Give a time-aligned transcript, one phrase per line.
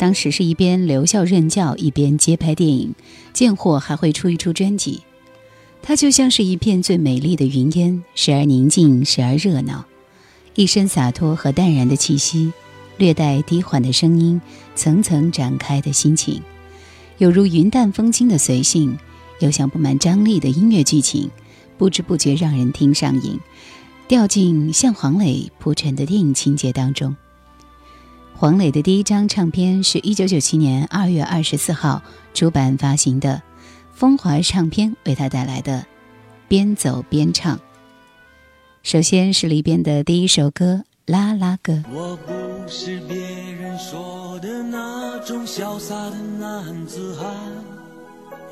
[0.00, 2.94] 当时是一边留校任教，一边接拍电影，
[3.34, 5.02] 见货还会出一出专辑。
[5.82, 9.84] 他就像是一片最美丽的云烟，时而宁静，时而热闹，
[10.54, 12.50] 一身洒脱和淡然的气息，
[12.96, 14.40] 略带低缓的声音，
[14.74, 16.40] 层层展开的心情，
[17.18, 18.96] 有如云淡风轻的随性，
[19.40, 21.30] 又像布满张力的音乐剧情，
[21.76, 23.38] 不知不觉让人听上瘾，
[24.08, 27.14] 掉进像黄磊铺陈的电影情节当中。
[28.40, 32.00] 黄磊的第一张唱片是一九九七年二月二十四号
[32.32, 33.42] 出版发行的，
[33.92, 35.80] 风华唱片为他带来的
[36.48, 37.58] 《边走边唱》。
[38.82, 41.74] 首先是里边的第一首歌《拉拉歌》。
[41.92, 42.32] 我不
[42.66, 47.30] 是别人说的那种潇洒的男子汉，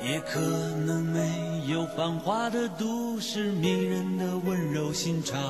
[0.07, 0.39] 也可
[0.85, 5.41] 能没有繁华的都市迷人的温柔心肠。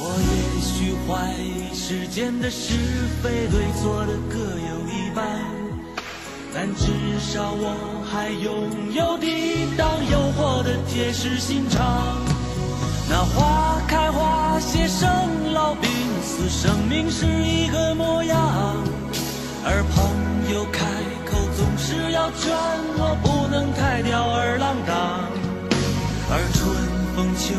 [0.00, 2.74] 我也许怀疑世间的是
[3.20, 5.26] 非对错的各有一半，
[6.54, 6.86] 但至
[7.18, 7.74] 少我
[8.08, 12.16] 还拥有抵挡诱惑的铁石心肠。
[13.10, 15.90] 那花开花谢，生老病
[16.22, 18.38] 死，生命是一个模样。
[19.64, 20.86] 而朋友开
[21.26, 22.54] 口总是要劝
[22.98, 24.94] 我不能太吊儿郎当。
[26.30, 26.70] 而春
[27.16, 27.56] 风秋，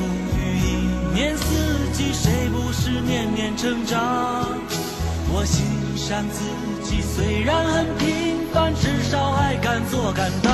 [1.20, 1.44] 年四
[1.92, 2.14] 季。
[2.14, 4.00] 谁不是年年成长？
[5.34, 5.66] 我欣
[5.98, 6.40] 赏自
[6.88, 10.54] 己，虽然很平凡，至少还敢做敢当。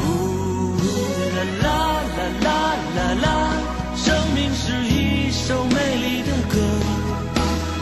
[0.00, 0.02] 呜
[1.36, 1.68] 啦啦
[2.16, 2.48] 啦啦
[2.96, 3.26] 啦啦，
[3.94, 6.56] 生命是一首美丽的歌。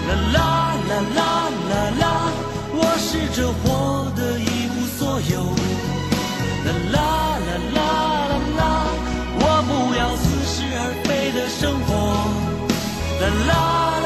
[0.09, 0.37] 啦啦
[0.88, 1.21] 啦啦
[1.71, 2.05] 啦啦，
[2.75, 5.00] 我试着活得一无所
[5.31, 5.34] 有。
[6.66, 7.22] 啦啦
[13.22, 14.02] 啦啦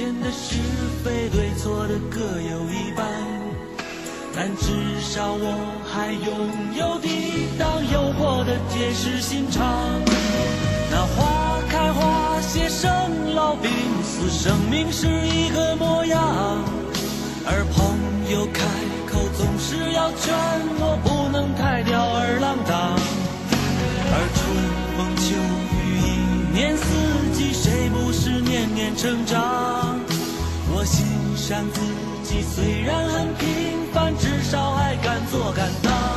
[0.00, 0.56] 间的是
[1.04, 3.04] 非对错的各有一半。
[4.34, 4.72] 但至
[5.02, 5.46] 少我
[5.84, 6.32] 还拥
[6.74, 9.60] 有抵挡诱惑的铁石心肠。
[10.90, 12.88] 那花开花谢生
[13.34, 13.70] 老病
[14.02, 16.18] 死生命是一个模样。
[17.44, 18.64] 而朋友开
[19.06, 20.32] 口总是要劝
[20.80, 22.96] 我不能太吊儿郎当。
[24.12, 24.40] 而春
[24.96, 25.36] 风秋
[25.76, 26.84] 雨一年四
[27.34, 29.79] 季谁不是年年成长？
[31.50, 31.80] 让自
[32.22, 36.09] 己，虽然很平凡，至少还敢做敢当。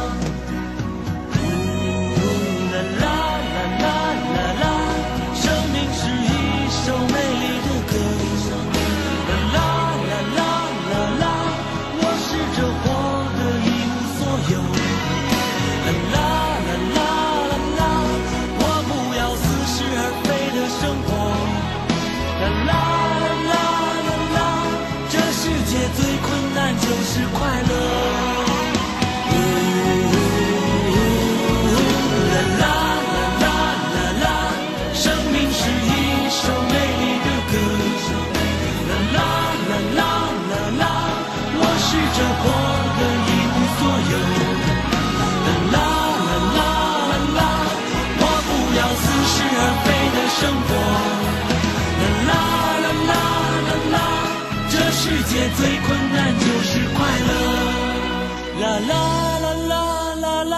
[55.56, 57.32] 最困难就是快乐。
[58.62, 58.92] 啦啦
[59.40, 60.56] 啦啦啦啦，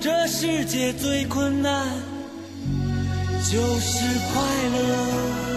[0.00, 1.86] 这世界最困难
[3.50, 4.42] 就是快
[4.74, 5.51] 乐。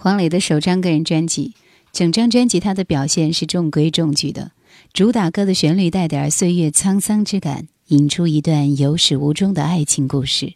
[0.00, 1.54] 黄磊的首张个人专辑，
[1.92, 4.52] 整张专辑他的表现是中规中矩的。
[4.92, 10.54] 主打歌的旋律带点岁月沧桑之感，引出一段有始无终的爱情故事。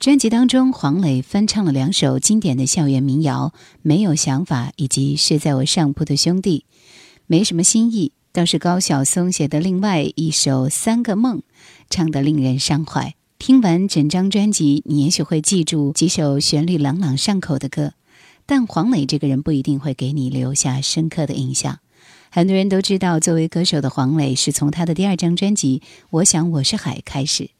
[0.00, 3.52] 专辑当中，黄磊翻唱了两首经典的校园民谣，
[3.82, 6.64] 《没有想法》以及《睡在我上铺的兄弟》，
[7.26, 11.38] 没什么新意，倒是高晓松写的另外一首《三个梦》，
[11.90, 13.14] 唱得令人伤怀。
[13.38, 17.92] 听完整张专辑，你也许会记住几首旋律朗朗上口的歌。
[18.50, 21.80] 但黄磊这个人不一定会给你留下深刻的印象。
[22.30, 27.50] 很多人都知道，作为歌手的黄磊是从他的第二张专辑《我想我是海》开始。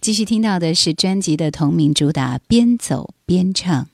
[0.00, 3.86] 继续听到的是专辑的同名主打《边走边唱》。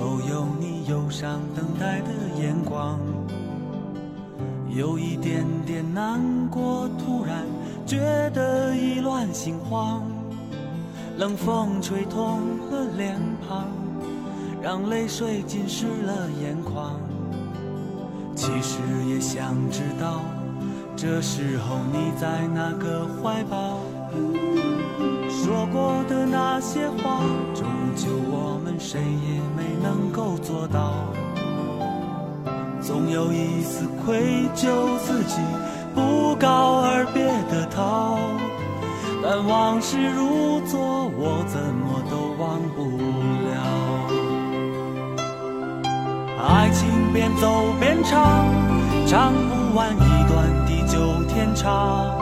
[0.00, 2.08] 否有你忧伤等待的
[2.40, 2.98] 眼光？
[4.70, 6.18] 有一点点难
[6.48, 7.44] 过，突然
[7.84, 10.02] 觉得意乱心慌。
[11.18, 13.66] 冷风吹痛了脸庞，
[14.62, 16.98] 让泪水浸湿了眼眶。
[18.34, 20.22] 其实也想知道，
[20.96, 23.80] 这时候你在哪个怀抱？
[25.28, 27.20] 说过的那些话，
[27.96, 30.92] 就我们谁也没能够做到。
[32.80, 35.40] 总有一丝愧疚，自己
[35.94, 38.18] 不告而别的逃。
[39.22, 42.78] 但往事如昨，我怎么都忘不
[43.46, 43.54] 了。
[46.42, 48.46] 爱情边走边唱，
[49.06, 52.16] 唱不完一段地久天长。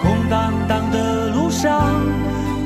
[0.00, 1.90] 空荡荡的路上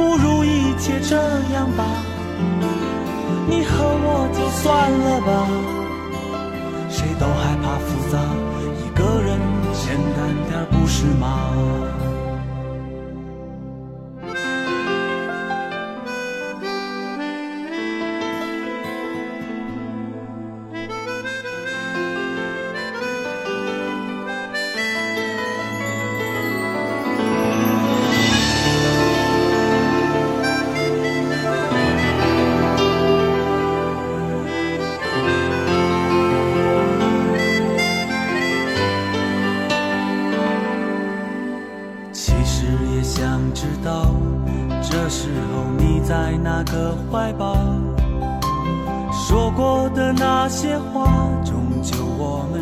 [0.00, 1.14] 不如一切这
[1.52, 1.84] 样吧，
[3.46, 5.30] 你和我就算了吧。
[6.88, 8.16] 谁都害怕复杂，
[8.80, 9.38] 一个人
[9.74, 11.52] 简单点，不是吗？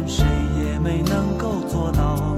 [0.09, 0.25] 谁
[0.57, 2.35] 也没能够做到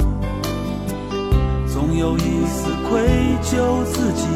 [1.73, 3.01] 总有一丝愧
[3.43, 4.27] 疚自己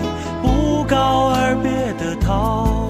[0.40, 2.88] 不告而别的逃。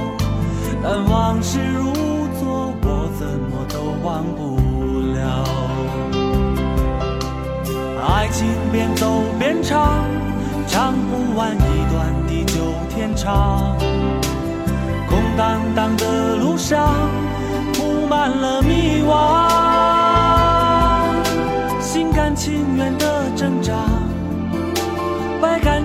[0.82, 1.90] 但往事如
[2.38, 4.60] 昨我怎么都忘不
[5.14, 5.44] 了
[8.06, 10.04] 爱情边走边唱
[10.66, 12.60] 唱不完一段地久
[12.90, 13.76] 天长。
[15.08, 17.08] 空荡荡的路上
[17.72, 19.43] 铺满了迷惘。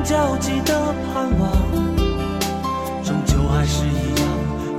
[0.04, 0.74] 焦急的
[1.14, 1.52] 盼望，
[3.04, 4.28] 终究还是一样，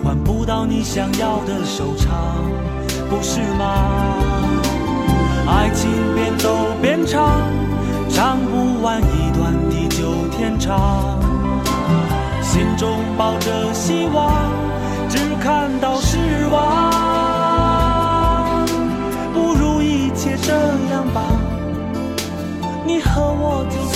[0.03, 2.11] 换不到你想要的收场，
[3.09, 3.65] 不是吗？
[5.47, 7.41] 爱情边走边唱，
[8.09, 11.21] 唱不完一段地久天长，
[12.43, 14.51] 心中抱着希望，
[15.09, 16.19] 只看到失
[16.51, 16.83] 望，
[19.33, 20.53] 不如一切这
[20.93, 21.23] 样吧。
[22.85, 23.77] 你和我就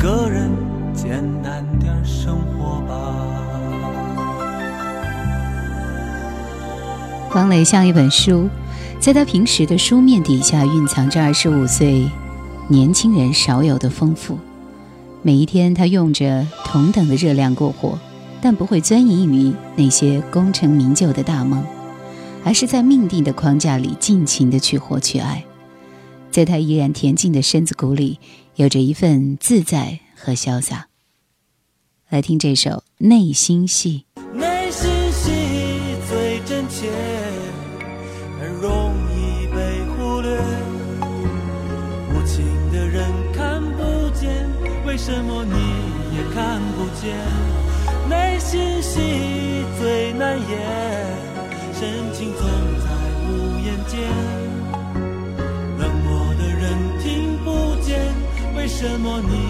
[0.00, 0.50] 个人
[0.94, 3.14] 简单点生活吧。
[7.34, 8.48] 王磊像一本书，
[8.98, 12.08] 在他平时的书面底下蕴藏着二十五岁
[12.66, 14.38] 年轻人少有的丰富。
[15.20, 17.98] 每一天，他用着同等的热量过活，
[18.40, 21.62] 但不会钻营于那些功成名就的大梦，
[22.42, 25.44] 而是在命定的框架里尽情的去活去爱。
[26.30, 28.18] 在他依然恬静的身子骨里，
[28.56, 30.88] 有着一份自在和潇洒。
[32.08, 34.04] 来听这首《内心戏》。
[58.80, 59.49] 什么你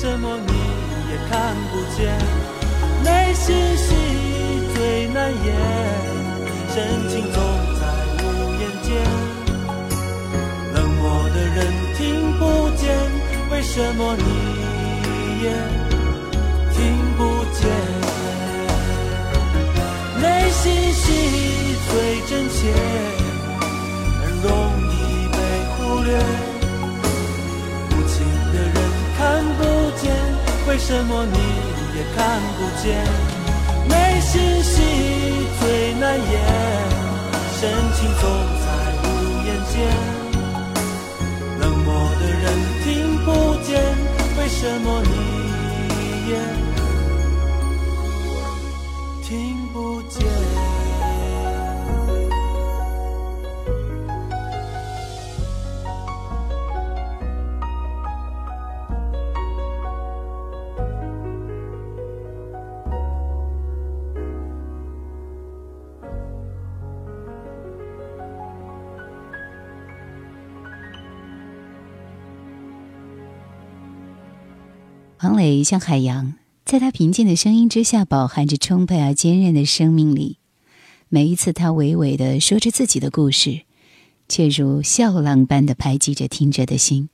[0.00, 0.52] 什么你
[1.10, 1.98] 也看不见？
[3.02, 3.86] 内心戏
[4.72, 5.46] 最难言，
[6.72, 6.76] 深
[7.08, 7.36] 情总
[7.80, 7.82] 在
[8.22, 8.24] 无
[8.60, 8.88] 言间。
[10.72, 11.58] 冷漠的人
[11.96, 11.98] 听
[12.38, 12.86] 不见，
[13.50, 14.22] 为什么你
[15.42, 15.46] 也
[16.72, 16.78] 听
[17.16, 17.20] 不
[17.58, 17.60] 见？
[20.22, 21.06] 内心戏
[21.90, 21.90] 最
[22.28, 23.17] 真切。
[30.78, 31.38] 为什么你
[31.96, 32.86] 也看不见？
[33.88, 34.80] 没信息
[35.58, 36.24] 最难言，
[37.58, 38.22] 深情总
[38.62, 38.66] 在
[39.02, 39.04] 无
[39.44, 39.74] 言间。
[41.58, 41.86] 冷漠
[42.20, 42.44] 的人
[42.84, 42.86] 听
[43.24, 43.28] 不
[43.64, 43.68] 见，
[44.38, 45.10] 为什么你
[46.30, 46.32] 也
[75.38, 80.38] 磊像海洋，在他平静的声音之下，饱含着充沛而坚韧的生命力。
[81.08, 83.62] 每一次，他娓娓地说着自己的故事，
[84.28, 87.08] 却如笑浪般的拍击着听者的心，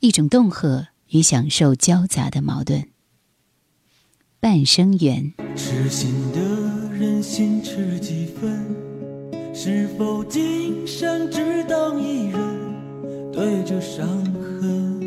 [0.00, 2.88] 一种恫吓与享受交杂的矛盾。
[4.40, 6.40] 半生缘，痴心的
[6.92, 8.66] 人心痴几分？
[9.54, 13.32] 是否今生只等一人？
[13.32, 14.99] 对着伤痕，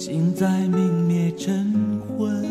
[0.00, 2.42] 心在明灭晨昏。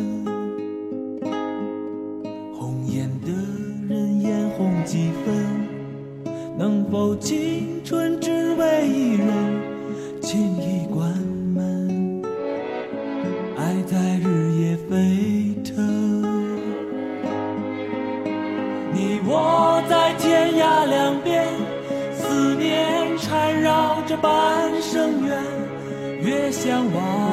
[2.53, 3.31] 红颜的
[3.89, 5.67] 人眼红几分？
[6.59, 9.27] 能否青春只为一人？
[10.21, 11.11] 轻易关
[11.55, 12.21] 门，
[13.57, 16.21] 爱在日夜飞腾。
[18.93, 21.47] 你我在天涯两边，
[22.13, 24.31] 思念缠绕着半
[24.79, 25.43] 生缘，
[26.21, 27.28] 越向往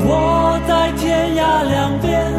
[0.00, 2.32] 我在天涯两边，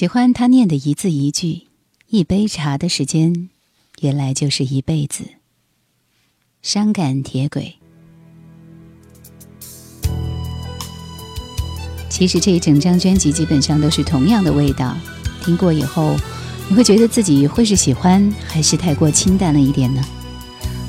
[0.00, 1.66] 喜欢他念的一字一句，
[2.08, 3.50] 一杯茶的时间，
[4.00, 5.24] 原来就是一辈子。
[6.62, 7.74] 伤感铁轨。
[12.08, 14.96] 其实这一整张专辑基本上都是同样的味道，
[15.44, 16.16] 听过以后，
[16.70, 20.02] 你会觉得自己会是喜欢，还是太过清淡了一点呢？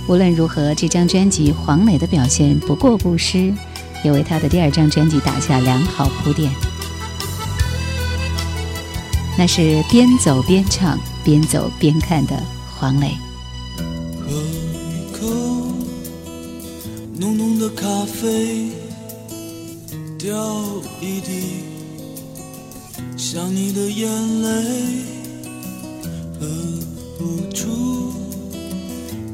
[0.08, 3.54] 无论如何，这张专辑黄磊的表现不过不失，
[4.06, 6.50] 也为他的第二张专辑打下良好铺垫。
[9.42, 12.44] 那是边走边唱、边走边看的
[12.78, 13.18] 黄磊。
[14.20, 15.26] 喝一口
[17.18, 18.70] 浓浓的咖啡，
[20.20, 20.38] 掉
[21.02, 21.64] 一滴
[23.18, 24.08] 想你的眼
[24.44, 24.48] 泪，
[26.40, 26.46] 喝
[27.18, 28.14] 不出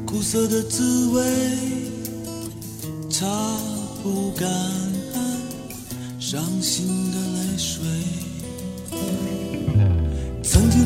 [0.06, 1.22] 苦涩的滋味，
[3.10, 3.26] 擦
[4.02, 4.48] 不干
[6.18, 7.82] 伤心的泪水。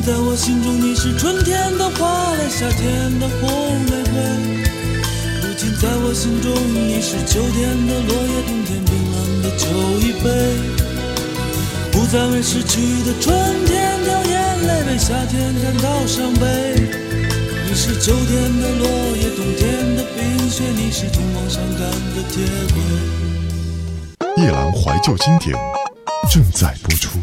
[0.05, 4.19] 在我心中，你是春天的花蕾，夏天的红玫瑰。
[5.41, 9.69] 如今在我心中，你是秋天的落叶，冬天冰冷的酒
[10.03, 10.27] 一杯。
[11.93, 13.31] 不再为逝去的春
[13.65, 16.43] 天掉眼泪，为夏天感到伤悲。
[17.69, 18.89] 你是秋天的落
[19.23, 22.43] 叶，冬天的冰雪，你是通往伤感的铁
[22.75, 24.43] 轨。
[24.43, 25.57] 夜郎怀旧经典
[26.29, 27.21] 正在播出。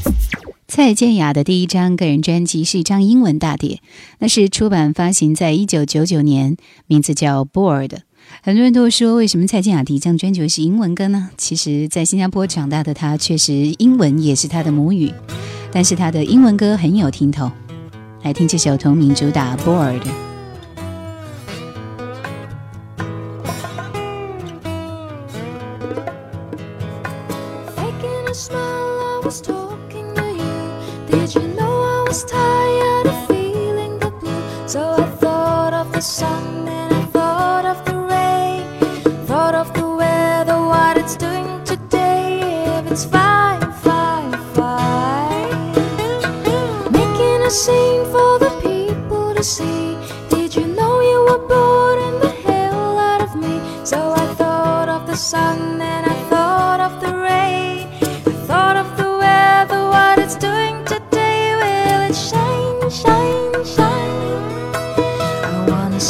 [0.70, 3.82] 蔡健雅的第一张个人专辑是一张英文大碟，
[4.20, 7.88] 那是出版发行在一九九九年，名字叫《Bored》。
[8.44, 11.32] 很多人都说，为什么蔡健雅第一张专辑是英文歌呢？
[11.38, 15.12] 其实，在新加坡长大的她，确实英文也是她的母语，
[15.72, 17.52] 但是她的英文歌很有听头。
[18.22, 20.02] 来听这首同名主打《Bored》。
[31.10, 31.39] did?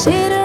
[0.03, 0.38] shit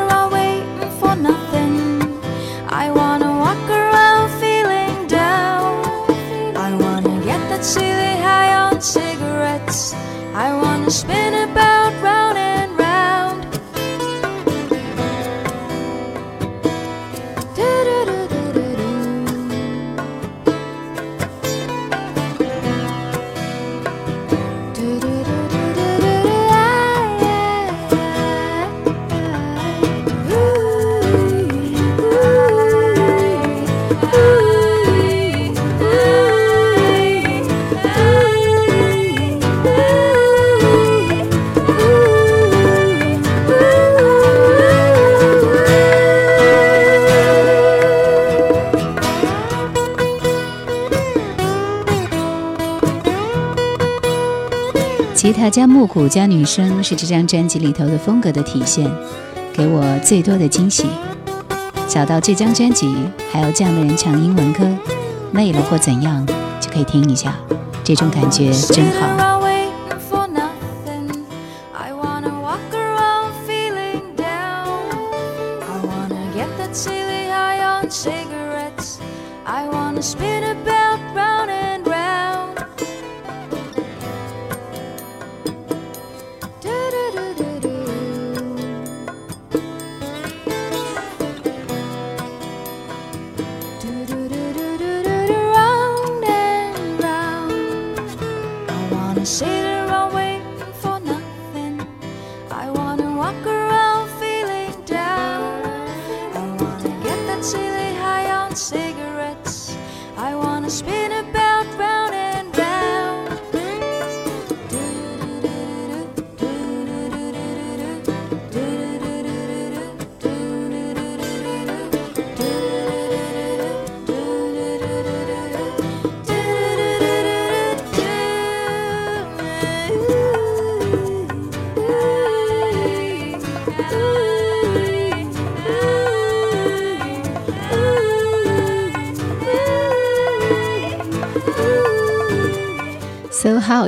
[55.24, 58.86] 吉他加木鼓加女声是这张专辑里头的风格的体现，
[59.54, 60.84] 给我最多的惊喜。
[61.88, 62.94] 找到这张专辑，
[63.32, 64.68] 还有这样的人唱英文歌，
[65.32, 66.26] 累了或怎样，
[66.60, 67.34] 就可以听一下，
[67.82, 69.13] 这种感觉真好。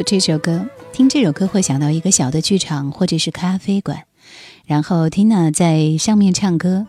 [0.03, 4.03] 这首歌，听这首歌会想到一个小的剧场或者是咖啡馆，
[4.65, 6.87] 然后 Tina 在上面唱歌，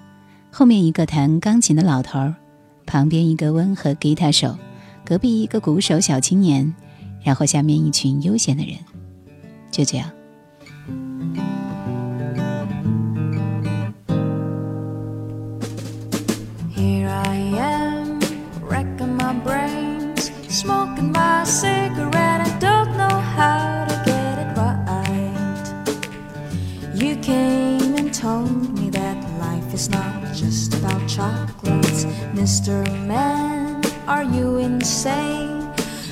[0.51, 2.35] 后面一个弹钢琴的老头儿，
[2.85, 4.57] 旁边一个温和吉他手，
[5.05, 6.73] 隔壁一个鼓手小青年，
[7.23, 8.75] 然后下面一群悠闲的人，
[9.71, 10.09] 就这样。
[20.49, 22.06] chocolates.
[32.37, 32.85] Mr.
[33.07, 35.59] Man, are you insane?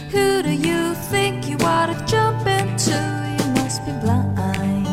[0.09, 2.97] Who do you think you ought to jump into?
[3.37, 4.87] You must be blind.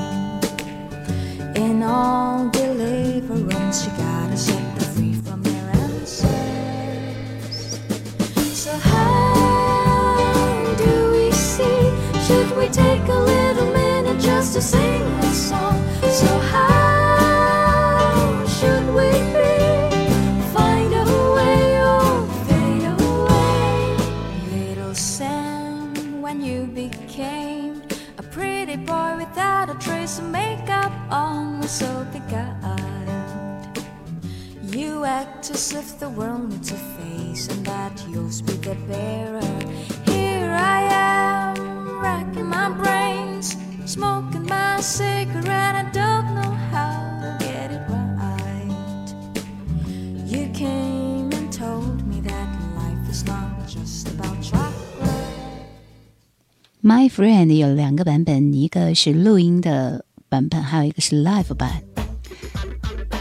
[1.57, 6.29] In all deliverance, you gotta set them free from their answers.
[8.53, 11.91] So, how do we see?
[12.27, 15.83] Should we take a little minute just to sing a song?
[16.03, 16.82] So, how
[31.72, 33.80] so beguiled.
[34.64, 39.42] You act as if the world needs a face and that yours be the bearer.
[40.06, 43.56] Here I am, racking my brains,
[43.86, 45.76] smoking my cigarette.
[45.76, 49.14] I don't know how to get it right.
[50.26, 54.74] You came and told me that life is not just about chocolate.
[56.82, 61.71] My Friend 有两个版本，一个是录音的 版本，还有一个是 live 版。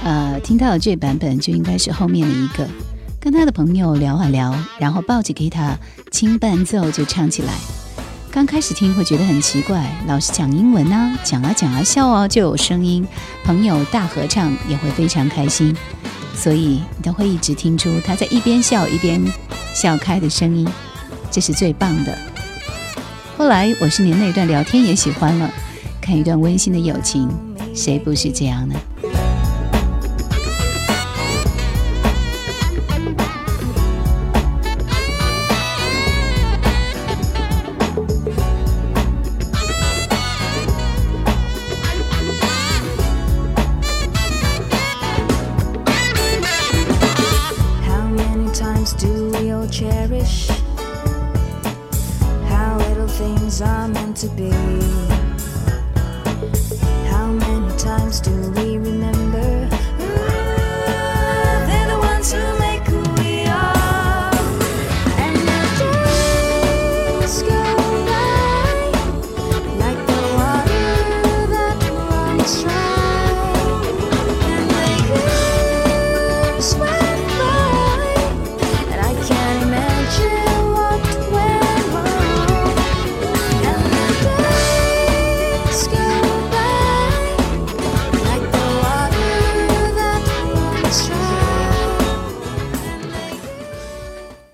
[0.01, 2.65] 呃，听到这版本就应该是后面的一个。
[3.19, 5.77] 跟他的朋友聊啊聊，然后抱起吉他
[6.09, 7.51] 轻伴奏就唱起来。
[8.31, 13.05] 刚开始听会觉得很奇怪，老师讲英文呢，讲啊讲啊笑啊就有声音，
[13.43, 15.75] 朋友大合唱也会非常开心，
[16.33, 19.21] 所以你都会一直听出他在一边笑一边
[19.75, 20.65] 笑开的声音，
[21.29, 22.17] 这是最棒的。
[23.37, 25.51] 后来我是连那段聊天也喜欢了，
[26.11, 27.25] 看一段温馨的友情，
[27.73, 28.75] 谁不是这样呢？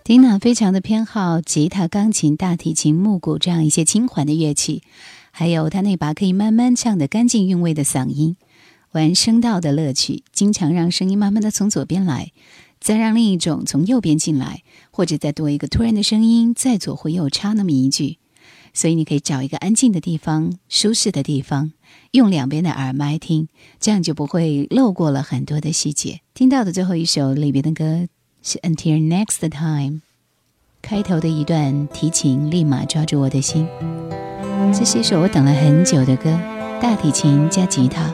[0.08, 4.82] 缇娜非常的偏好吉他、钢琴、大提琴、木鼓这样一些轻缓的乐器，
[5.32, 8.38] 还有她那把可以慢慢唱的干净韵味的嗓音，
[8.94, 12.32] 玩声道的乐趣，经常让声音慢慢的从左边来，
[12.80, 18.18] 再让另一种从右边进来，或者再多一个突然的声音，再左或右插那么一句。
[18.74, 21.74] 所以你可以找一个安静的地方、舒适的地方，
[22.12, 23.50] 用两边的耳麦听，
[23.82, 26.22] 这样就不会漏过了很多的细节。
[26.34, 28.08] 听到的最后一首里边的歌
[28.50, 29.96] 是《Until Next Time》，
[30.82, 33.68] 开头的一段提琴立马抓住我的心。
[34.74, 36.34] 这是一首我等了很久的歌，
[36.82, 38.10] 大提琴加吉他，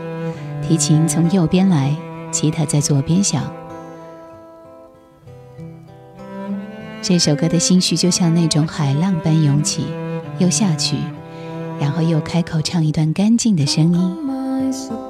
[0.68, 1.96] 提琴从右边来，
[2.32, 3.44] 吉他在左边响。
[7.04, 9.86] 这首歌的心绪就像那种海浪般涌起，
[10.40, 10.98] 又下去，
[11.80, 15.03] 然后又开口唱一段干净的声音。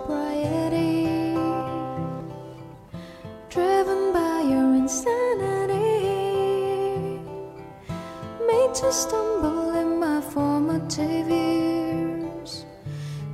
[8.73, 12.65] To stumble in my formative years.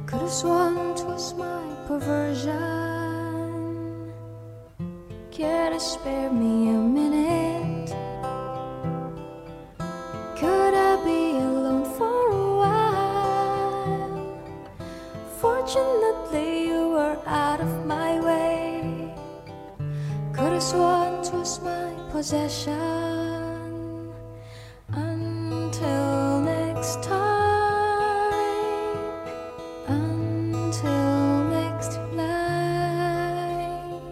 [0.06, 2.60] Could have sworn 'twas my perversion.
[5.32, 7.96] Care to spare me a minute?
[10.36, 14.20] Could I be alone for a while?
[15.40, 19.14] Fortunately, you were out of my way.
[20.34, 23.39] Could have sworn 'twas my possession.
[25.82, 28.34] Until next time.
[29.88, 34.04] Until next life.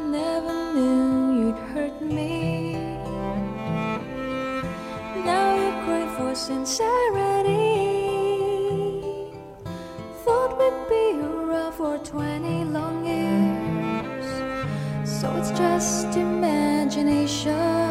[0.00, 2.74] Never knew you'd hurt me.
[5.24, 7.52] Now you crave for sincerity.
[10.24, 14.26] Thought we'd be around for 20 long years.
[15.08, 17.81] So it's just imagination.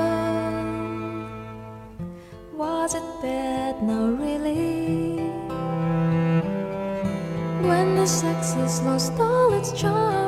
[8.11, 10.20] Sex has lost all its charm,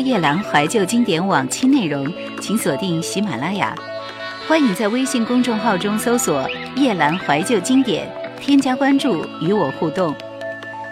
[0.00, 3.74] 夜兰怀旧经典往期内容，请锁定喜马拉雅。
[4.46, 10.14] 欢迎在微信公众号中搜索“夜兰怀旧经典”，添加关注与我互动。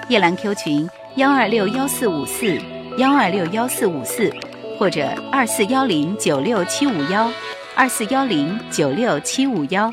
[0.08, 2.60] 夜兰 Q 群幺二六幺四五四
[2.98, 4.30] 幺二六幺四五四，
[4.78, 7.30] 或者二四幺零九六七五幺，
[7.74, 9.92] 二四幺零九六七五幺。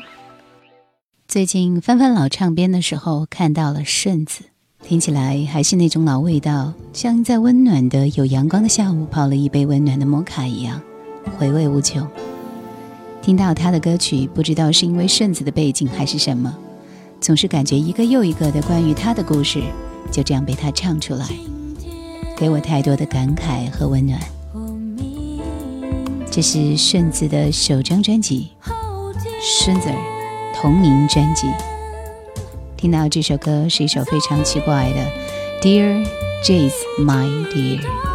[1.26, 4.44] 最近翻翻老唱片的时候，看到了顺子，
[4.82, 10.80] 听起来还是那种老味道，像在温暖的有阳光的下午泡了一杯温暖的摩卡一样，
[11.36, 12.06] 回味无穷。
[13.20, 16.56] 听到他的歌曲，不知道是因为顺子的背景还是什么，
[17.20, 19.60] 总是感觉一个又一个的关于他的故事，
[20.12, 21.26] 就这样被他唱出来，
[22.36, 24.20] 给我太多的感慨和温暖。
[26.30, 28.50] 这是顺子的首张专辑
[29.40, 29.96] 《顺子儿》
[30.62, 31.48] 同名专辑。
[32.76, 36.06] 听到这首歌是一首非常奇怪的《Dear
[36.44, 38.13] Jazz My Dear》。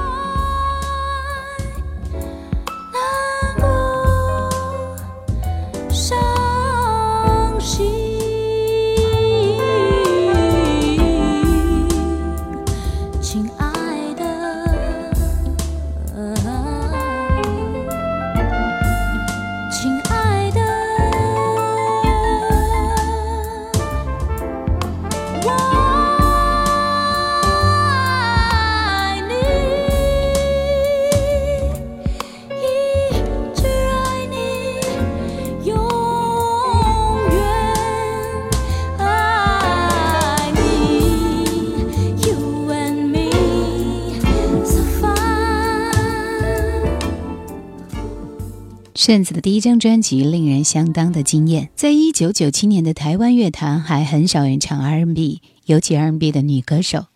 [49.09, 51.71] 顺子的第一张专辑令人相当的惊艳。
[51.73, 57.07] 在一九九七年的台湾乐坛，还很少人唱 R&B，尤其 R&B 的女歌手。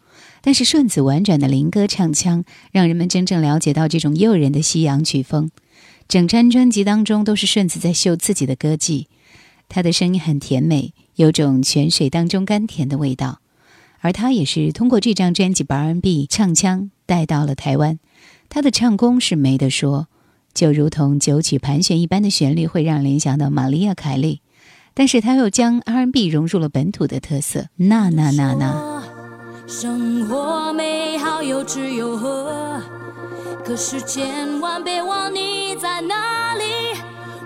[0.42, 5.52] 但是顺子婉转的灵歌唱腔，让人们真正了解到这种诱人的西洋曲风。
[6.08, 9.06] 整张专辑当中都是顺子在秀自己的歌技，
[9.70, 13.40] 她的声音很甜美，有种泉水当中甘甜的味道。
[14.00, 18.00] 而她也是通过这张专辑把 R&B 唱腔带到了台湾，
[18.50, 20.08] 她的唱功是没得说。
[20.54, 24.42] 就如同九曲盘旋一般的旋律会让联想到玛利亚·凯莉，
[24.94, 27.66] 但是他又将 R&B 融入了本土的特色。
[27.76, 29.04] 那那那那，
[29.68, 32.80] 生活美好有吃有喝，
[33.66, 36.64] 可是千万别忘你在哪里。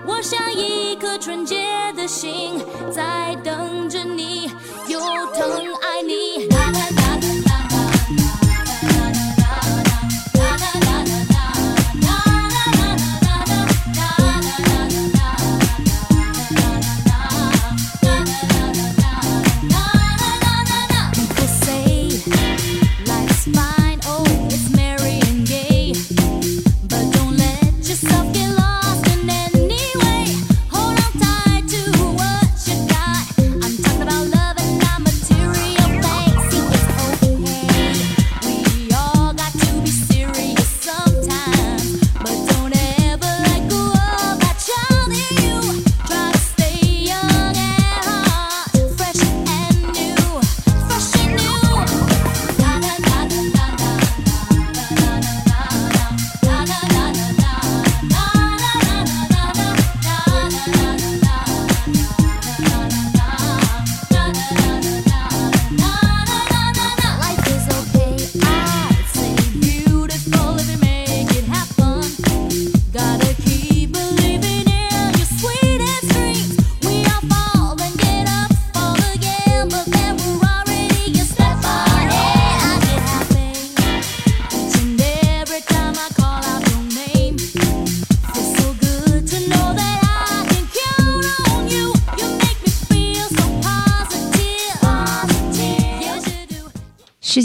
[0.06, 2.54] 我像一颗纯洁的心，
[2.90, 4.50] 在等着你，
[4.88, 5.00] 又
[5.34, 6.37] 疼爱你。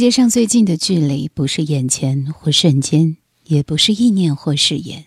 [0.04, 5.06] 界上最近的距离，不是眼前或瞬间，也不是意念或誓言，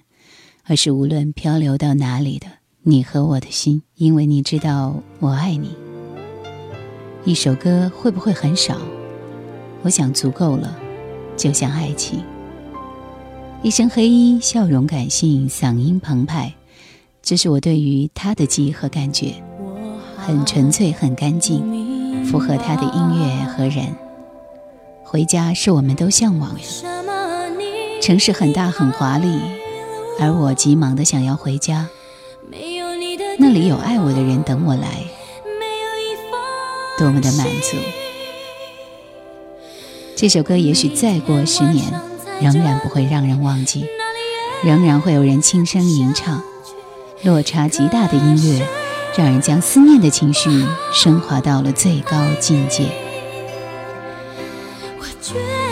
[0.65, 2.47] 而是无论漂流到哪里的
[2.83, 3.83] 你和我的心。
[3.97, 5.77] 因为你知道我爱你。
[7.27, 8.79] 一首歌会不会很少？
[9.83, 10.75] 我想足够了，
[11.37, 12.25] 就像爱情。
[13.63, 16.51] 一身黑衣，笑容感性，嗓音澎湃，
[17.21, 19.35] 这是我对于他的记忆和感觉，
[20.17, 23.95] 很纯粹，很干净，符合他的音乐和人。
[25.09, 26.61] 回家是我们都向往的。
[28.03, 29.41] 城市很大很华丽，
[30.21, 31.89] 而我急忙的想要回家。
[33.39, 35.05] 那里有爱我的人等我来，
[36.99, 37.77] 多么的满足。
[40.17, 41.85] 这首歌也许再过十年，
[42.41, 43.87] 仍然不会让人忘记，
[44.65, 46.43] 仍然会有人轻声吟唱。
[47.23, 48.67] 落差极大的音乐，
[49.17, 50.51] 让人将思念的情绪
[50.93, 53.06] 升华到了最高境界。
[55.27, 55.66] 雪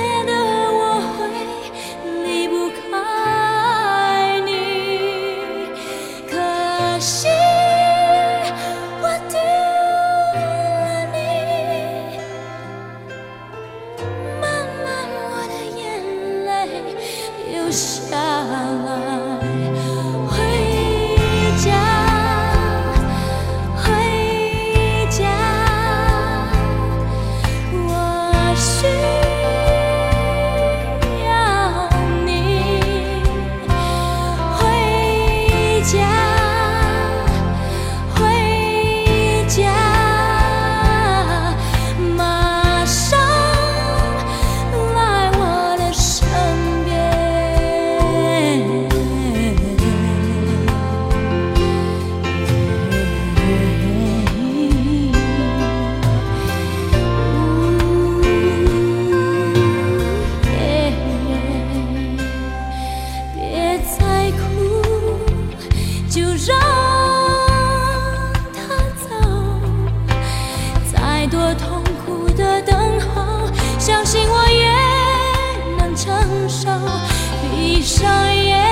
[77.42, 78.64] 闭上眼，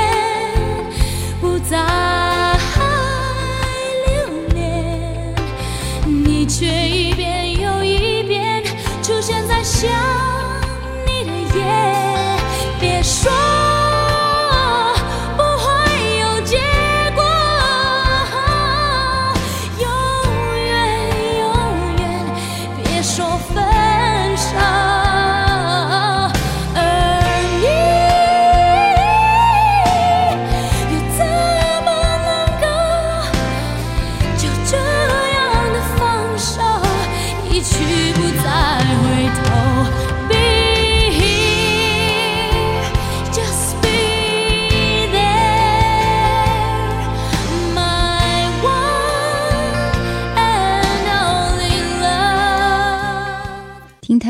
[1.41, 1.79] 不再
[4.07, 4.15] 留
[4.55, 5.35] 恋，
[6.07, 8.63] 你却一遍又一遍
[9.03, 9.63] 出现在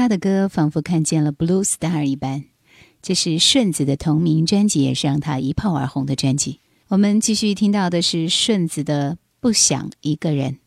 [0.02, 2.42] 他的歌，仿佛看见了 Blue Star 一般。
[3.00, 6.58] 这是顺子的同名专辑，也是让他一炮而红的专辑。
[6.88, 10.58] 我们继续听到的是顺子的《不想一个人》。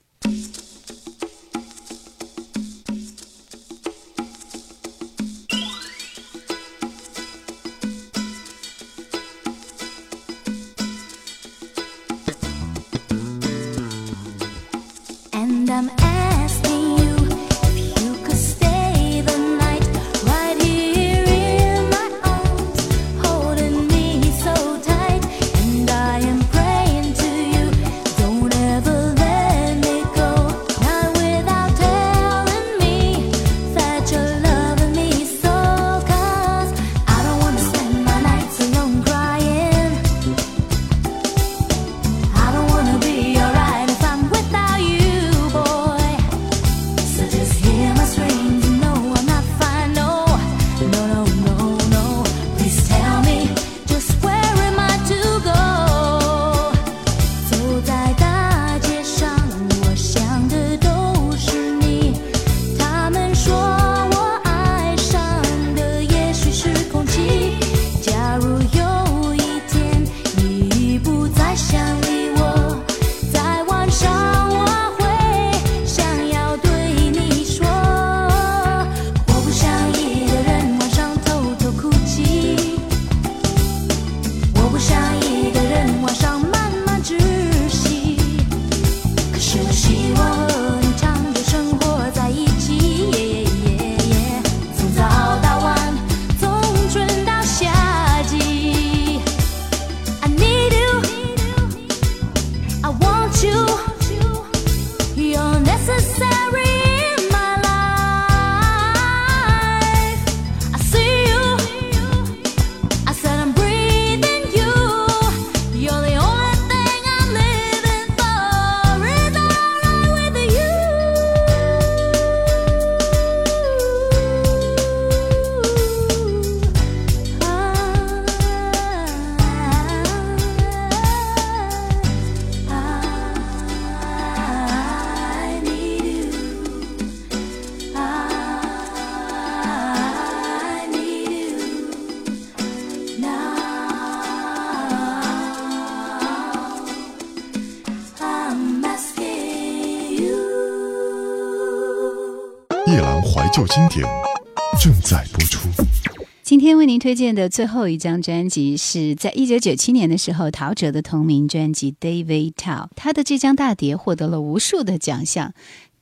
[157.06, 162.86] 推荐的最后一张专辑是在一九九七年的时候，陶喆的同名专辑《David Tao》。
[162.96, 165.54] 他的这张大碟获得了无数的奖项，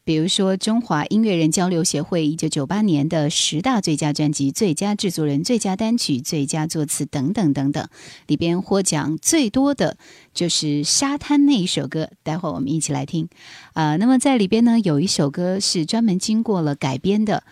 [0.06, 7.86] 比如说中华音乐人交流协会一九九八年的十大最佳专辑、最佳制作人、最佳单曲、最佳作词等等等等。
[8.28, 9.98] 里边获奖最多的
[10.34, 13.28] 就是《沙滩》那一首歌，待会儿我们一起来听。
[13.74, 17.44] 啊、那么在里边呢，有一首歌是专门经过了改编的。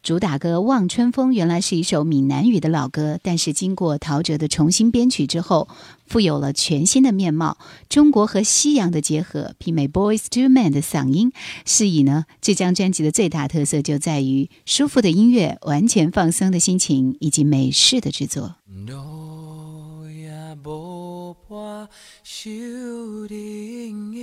[0.00, 5.68] 主打歌《望春风》原来是一首闽南语的老歌，但是经过陶喆的重新编曲之后，
[6.06, 7.58] 富有了全新的面貌。
[7.88, 11.32] 中国和西洋的结合，媲美 Boys to Men 的嗓音，
[11.66, 18.54] 是以呢这张专辑的最大特色就在于舒服的音乐、完全放松的心情以及美式的制作。
[18.86, 20.30] 路也
[20.64, 21.88] 无伴
[22.22, 22.48] 守
[23.26, 24.18] 定的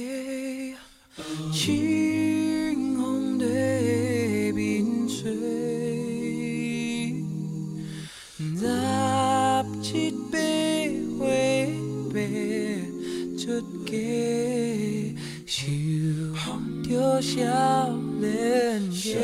[1.54, 3.46] 清风在
[4.54, 4.86] 面
[9.82, 10.38] 七八
[11.18, 11.68] 岁
[12.10, 12.16] 爬 bế,
[15.46, 15.64] 想
[16.84, 17.34] 着少
[18.20, 19.16] 年家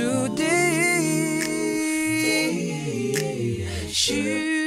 [0.00, 0.46] Chút kia,
[3.92, 4.54] Shoot.
[4.54, 4.59] Yeah.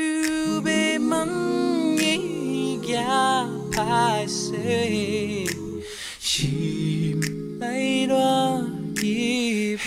[3.14, 5.46] up, I say,
[6.20, 7.14] she
[7.60, 9.82] made one give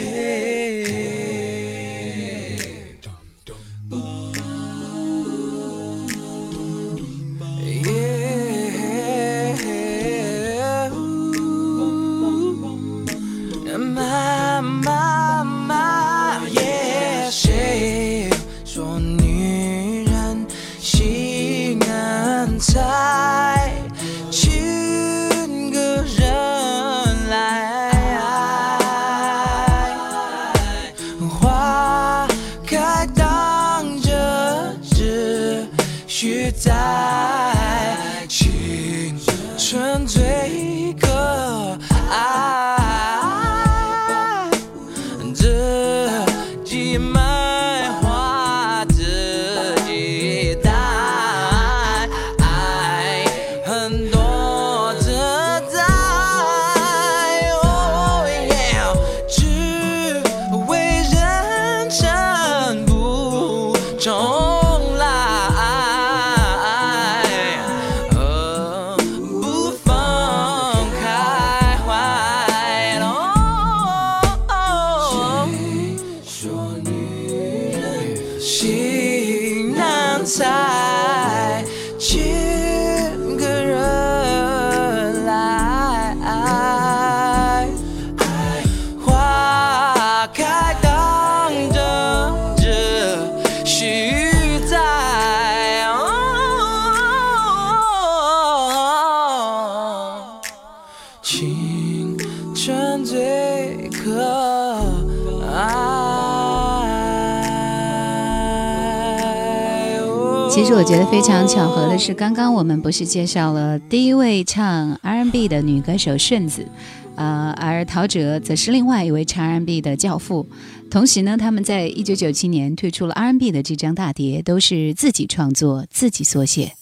[110.67, 116.67] 实我觉得非常巧合的是，刚刚我们不是介绍了第一位唱 R&B 的女歌手顺子，
[117.15, 120.45] 呃，而陶喆则是另外一位唱 R&B 的教父。
[120.91, 126.73] 同时呢，他们在一九九七年推出了 R&B 的这张大碟，都是自己创作、自己所写。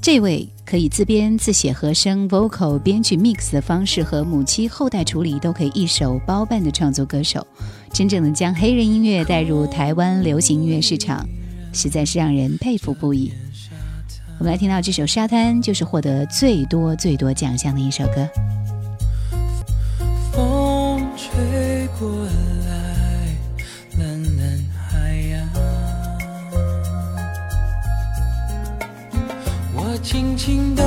[0.00, 7.44] 这位可以自编自写和声、vocal 编曲 mix 的方式和母亲后代处理都可以一手包办的创作歌手，
[7.92, 11.26] 真正的将黑人音乐带入台湾流行音乐市场，
[11.72, 13.32] 实在是让人佩服不已。
[14.38, 18.28] 我们来听到这首《沙滩》，就是获得最多最多奖项的一首歌。
[20.32, 22.26] 风吹过
[22.66, 23.36] 来，
[23.98, 25.48] 蓝蓝海洋。
[29.74, 30.82] 我轻轻的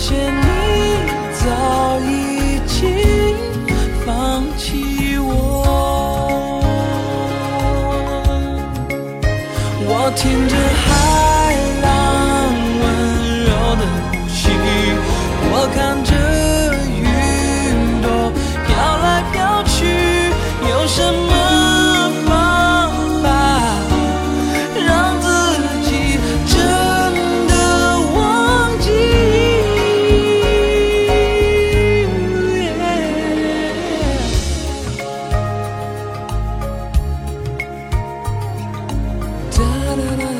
[0.00, 0.59] 现你
[39.96, 40.39] da, da, da.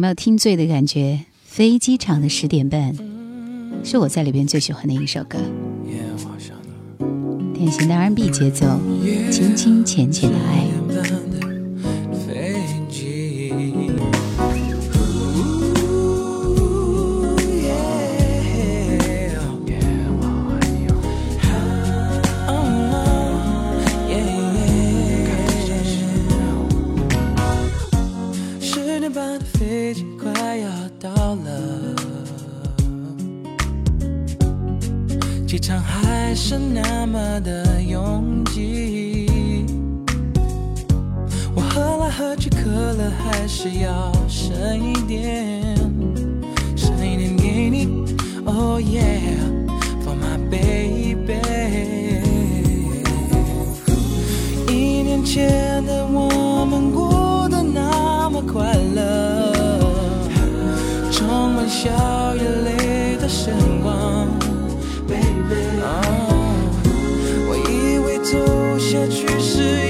[0.00, 1.26] 有没有听醉的感觉？
[1.44, 2.96] 飞机场的十点半，
[3.84, 5.38] 是我在里边最喜欢的一首歌。
[7.52, 8.66] 典型的 R&B 节奏，
[9.30, 10.69] 轻轻浅浅的爱。
[36.50, 39.64] 是那么的拥挤。
[41.54, 45.76] 我喝来喝去可乐还是要剩一点
[46.74, 47.86] 剩一点给你。
[48.46, 49.38] Oh yeah
[50.02, 51.38] for my baby
[54.66, 59.52] 一年前的我们过得那么快乐
[61.12, 62.79] 充满笑与泪
[69.00, 69.89] 过去是一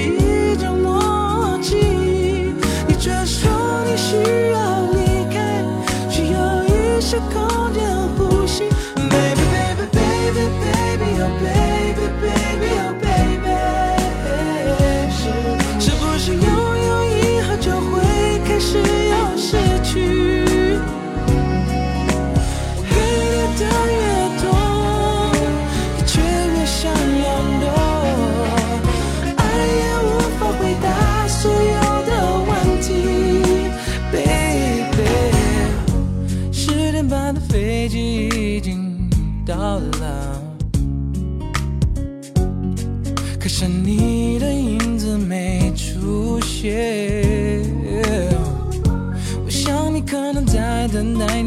[49.43, 51.40] 我想你可能在等待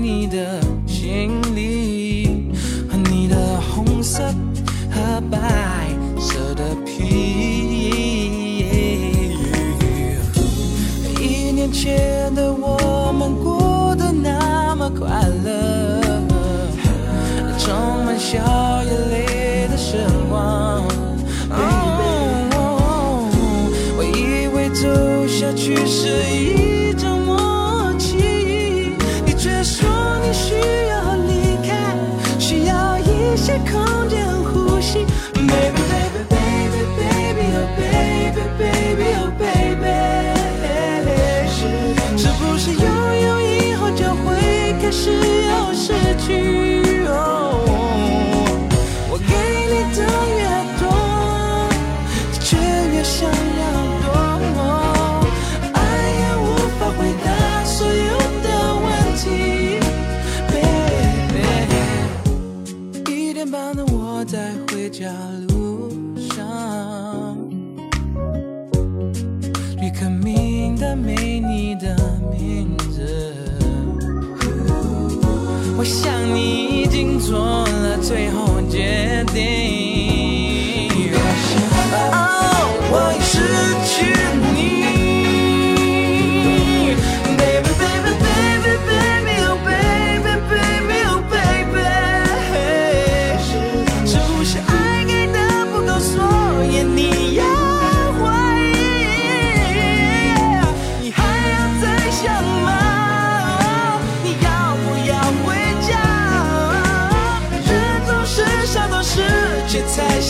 [77.34, 78.53] 说了最后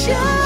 [0.07, 0.43] show.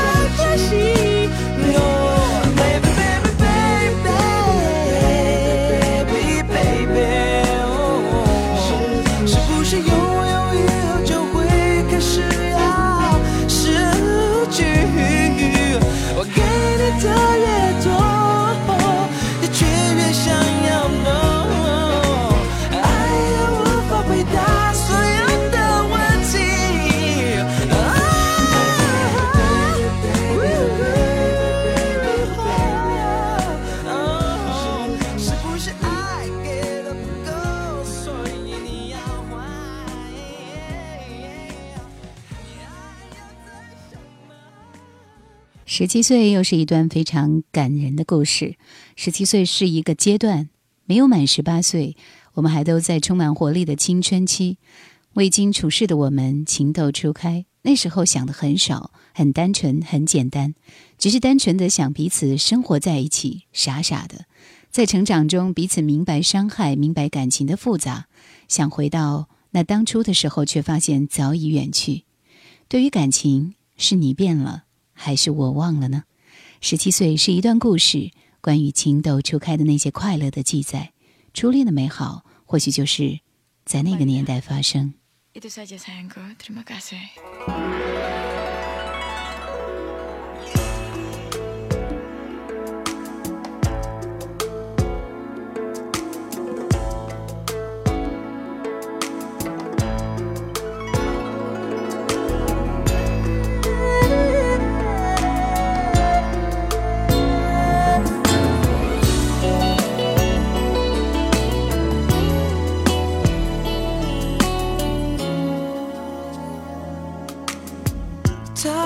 [45.78, 48.56] 十七岁又是一段非常感人的故事。
[48.96, 50.48] 十七岁是一个阶段，
[50.86, 51.96] 没有满十八岁，
[52.34, 54.58] 我们还都在充满活力的青春期。
[55.12, 60.56] 未经处事的我们情窦初开，那时候想的很少，很单纯，很简单，
[60.98, 64.24] 只是单纯的想彼此生活在一起，傻傻的。
[64.72, 68.08] 在成长中，彼此明白伤害，明白感情的复杂，
[68.48, 72.02] 想回到那当初的时候，却发现早已远去。
[72.66, 74.64] 对于感情，是你变了。
[75.00, 76.02] 还是我忘了呢？
[76.60, 80.92] 十七岁是一段故事，关于情窦初开的那些快乐的记载。
[81.32, 83.20] 初恋的美好，或许就是
[83.64, 84.92] 在那个年代发生。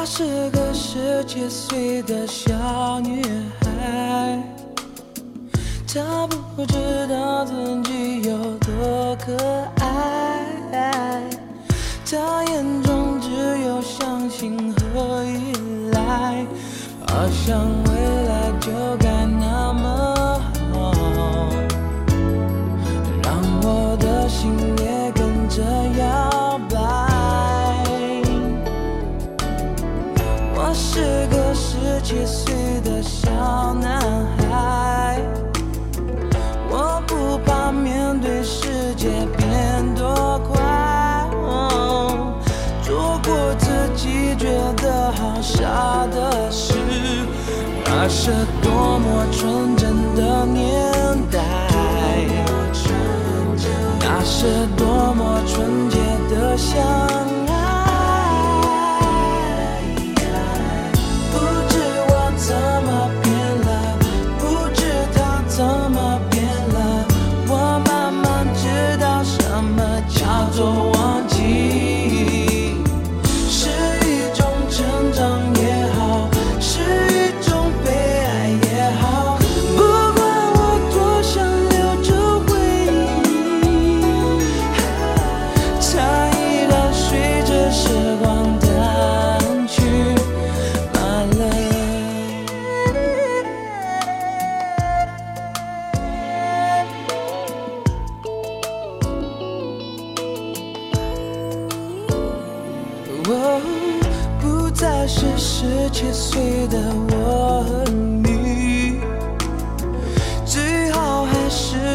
[0.03, 2.53] 她是个十七岁的小
[2.99, 3.23] 女
[3.61, 4.43] 孩，
[5.87, 9.33] 她不知道自己有多可
[9.79, 11.23] 爱，
[12.05, 13.31] 她眼中只
[13.65, 15.55] 有相信和依
[15.93, 16.45] 赖，
[17.07, 17.93] 好像未
[18.27, 20.43] 来就该那么
[20.73, 20.93] 好，
[23.23, 24.51] 让我的心
[32.13, 32.55] 七岁
[32.85, 33.31] 的小
[33.73, 33.99] 男
[34.37, 35.19] 孩，
[36.69, 40.61] 我不怕面对世界变多快，
[42.83, 46.75] 做过自己觉得好傻的事，
[47.87, 50.93] 那是多么纯真的年
[51.31, 51.41] 代，
[54.01, 55.97] 那是多么纯洁
[56.29, 56.79] 的相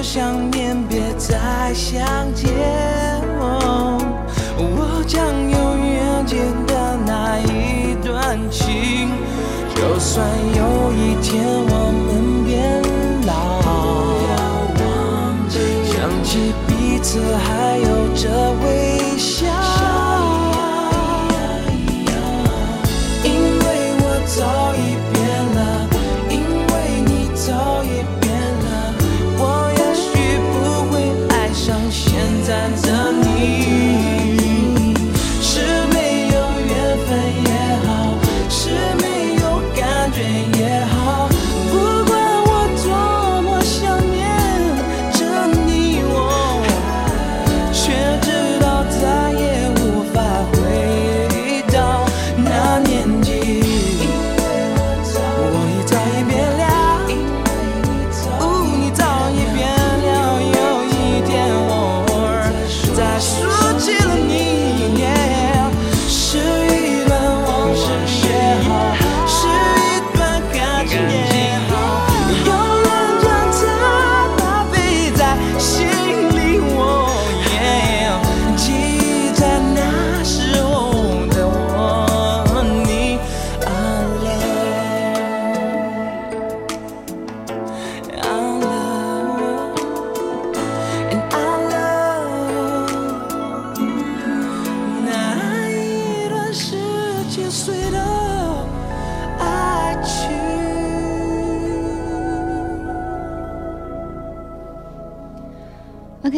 [0.07, 2.01] 想念，别再相
[2.33, 2.47] 见。
[4.57, 5.55] 我将永
[5.85, 9.09] 远记得那一段情，
[9.75, 12.07] 就算有一天我们
[12.45, 12.81] 变
[13.27, 13.29] 老，
[15.91, 15.93] 想
[16.23, 16.71] 起彼
[17.03, 18.29] 此还有这
[18.63, 18.86] 微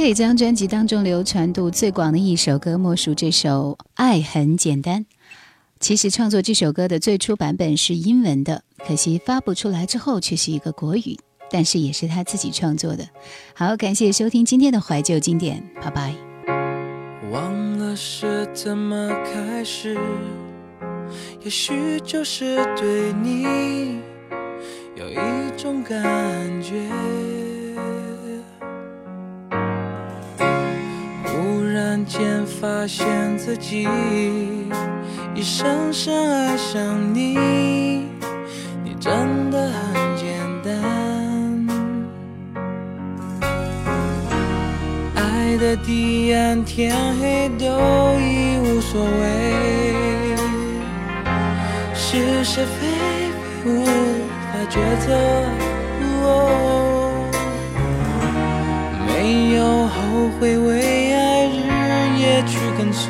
[0.10, 5.01] 这张专辑当中流传度最广的一首歌，莫属这首《爱很简单》。
[5.80, 11.16] 其实创作这首歌的最初版本是英文的，可惜发布出来之后却是一个国语，
[11.51, 13.07] 但是也是他自己创作的。
[13.53, 16.16] 好，感谢收听今天的怀旧经典，拜拜。
[17.32, 19.95] 忘了是怎么开始，
[21.43, 23.99] 也许就是对你
[24.95, 25.16] 有一
[25.55, 25.99] 种感
[26.64, 26.89] 觉。
[32.00, 33.06] 然间发现
[33.38, 33.86] 自己
[35.36, 37.36] 已深深爱上你，
[38.86, 40.34] 你真的很简
[40.64, 40.72] 单。
[45.14, 47.66] 爱的地暗天黑都
[48.18, 50.34] 已无所谓，
[51.93, 52.88] 是是非
[53.62, 53.89] 非无法
[54.70, 55.08] 抉择。
[56.22, 56.26] 哦
[59.06, 59.97] 没有后
[60.39, 61.39] 悔，为爱
[62.46, 63.08] 去跟随。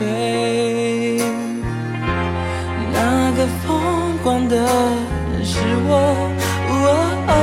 [2.94, 6.30] 那个疯狂的人是我。
[6.72, 7.34] 哦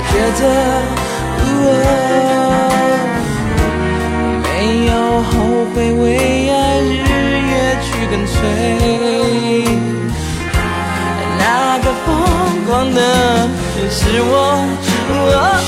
[0.00, 0.42] 他觉得
[4.44, 4.46] 没
[4.86, 4.92] 有
[5.22, 5.30] 后
[5.74, 5.98] 悔，为
[6.48, 6.86] 爱日
[7.50, 8.38] 夜去跟随。
[11.36, 11.42] 那
[11.78, 12.08] 个疯
[12.64, 13.00] 狂的
[13.76, 14.30] 人是我。
[15.10, 15.67] 哦